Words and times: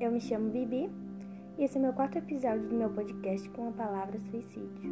eu 0.00 0.10
me 0.10 0.18
chamo 0.18 0.48
Bibi 0.48 0.90
e 1.58 1.64
esse 1.64 1.76
é 1.76 1.80
meu 1.80 1.92
quarto 1.92 2.16
episódio 2.16 2.66
do 2.68 2.74
meu 2.74 2.88
podcast 2.88 3.46
com 3.50 3.68
a 3.68 3.72
palavra 3.72 4.18
suicídio. 4.18 4.90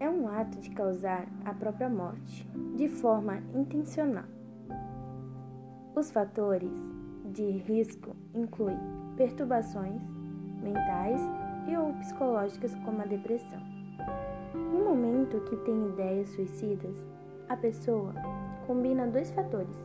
É 0.00 0.08
um 0.08 0.26
ato 0.26 0.58
de 0.60 0.70
causar 0.70 1.26
a 1.44 1.52
própria 1.52 1.90
morte, 1.90 2.48
de 2.74 2.88
forma 2.88 3.42
intencional. 3.54 4.24
Os 5.94 6.10
fatores 6.10 6.72
de 7.34 7.50
risco 7.50 8.16
incluem 8.34 8.78
perturbações 9.18 10.00
mentais 10.62 11.20
e 11.68 11.76
ou 11.76 11.92
psicológicas 11.94 12.74
como 12.76 13.02
a 13.02 13.04
depressão. 13.04 13.60
No 14.54 14.84
momento 14.84 15.40
que 15.40 15.56
tem 15.58 15.88
ideias 15.88 16.30
suicidas, 16.30 17.06
a 17.46 17.56
pessoa 17.58 18.14
combina 18.66 19.06
dois 19.06 19.30
fatores 19.32 19.76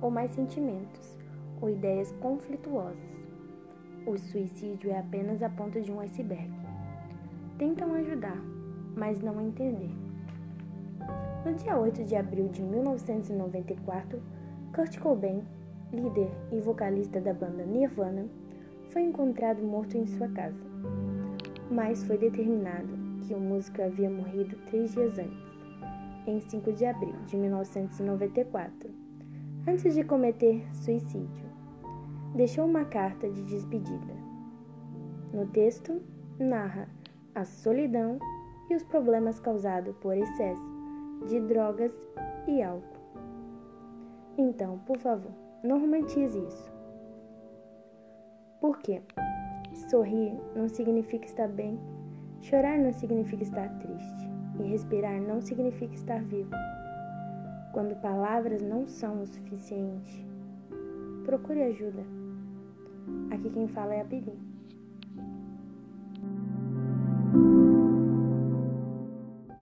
ou 0.00 0.10
mais 0.10 0.30
sentimentos 0.30 1.19
ou 1.60 1.70
ideias 1.70 2.12
conflituosas. 2.20 3.20
O 4.06 4.16
suicídio 4.16 4.90
é 4.90 4.98
apenas 4.98 5.42
a 5.42 5.48
ponta 5.48 5.80
de 5.80 5.92
um 5.92 6.00
iceberg. 6.00 6.50
Tentam 7.58 7.94
ajudar, 7.94 8.40
mas 8.96 9.20
não 9.20 9.40
entender. 9.40 9.90
No 11.44 11.54
dia 11.54 11.78
8 11.78 12.04
de 12.04 12.16
abril 12.16 12.48
de 12.48 12.62
1994, 12.62 14.22
Kurt 14.74 14.98
Cobain, 14.98 15.42
líder 15.92 16.30
e 16.50 16.60
vocalista 16.60 17.20
da 17.20 17.34
banda 17.34 17.64
Nirvana, 17.64 18.26
foi 18.88 19.02
encontrado 19.02 19.62
morto 19.62 19.96
em 19.96 20.06
sua 20.06 20.28
casa. 20.28 20.64
Mas 21.70 22.02
foi 22.04 22.16
determinado 22.16 22.88
que 23.26 23.34
o 23.34 23.38
músico 23.38 23.82
havia 23.82 24.10
morrido 24.10 24.56
três 24.66 24.92
dias 24.92 25.18
antes, 25.18 25.50
em 26.26 26.40
5 26.40 26.72
de 26.72 26.86
abril 26.86 27.14
de 27.26 27.36
1994, 27.36 28.90
antes 29.66 29.94
de 29.94 30.02
cometer 30.02 30.66
suicídio 30.74 31.49
deixou 32.34 32.64
uma 32.64 32.84
carta 32.84 33.28
de 33.28 33.42
despedida. 33.44 34.14
No 35.32 35.46
texto, 35.46 36.00
narra 36.38 36.88
a 37.34 37.44
solidão 37.44 38.18
e 38.68 38.74
os 38.74 38.84
problemas 38.84 39.38
causados 39.38 39.94
por 39.96 40.16
excesso 40.16 40.62
de 41.26 41.40
drogas 41.40 41.96
e 42.46 42.62
álcool. 42.62 43.00
Então, 44.38 44.78
por 44.86 44.98
favor, 44.98 45.32
não 45.62 45.80
romantize 45.80 46.38
isso. 46.38 46.72
Por 48.60 48.78
quê? 48.78 49.02
Sorrir 49.88 50.38
não 50.54 50.68
significa 50.68 51.26
estar 51.26 51.48
bem, 51.48 51.78
chorar 52.40 52.78
não 52.78 52.92
significa 52.92 53.42
estar 53.42 53.68
triste, 53.78 54.28
e 54.58 54.62
respirar 54.64 55.20
não 55.20 55.40
significa 55.40 55.94
estar 55.94 56.22
vivo. 56.22 56.50
Quando 57.72 58.00
palavras 58.00 58.62
não 58.62 58.86
são 58.86 59.22
o 59.22 59.26
suficiente, 59.26 60.26
procure 61.24 61.62
ajuda. 61.62 62.02
Aqui 63.30 63.50
quem 63.50 63.68
fala 63.68 63.94
é 63.94 64.00
a 64.00 64.04
Bibi. 64.04 64.32